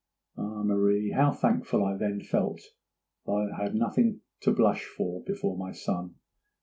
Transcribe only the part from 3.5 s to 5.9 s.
I had nothing to blush for before my